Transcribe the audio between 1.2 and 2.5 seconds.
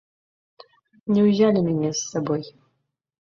ўзялі мяне з сабой.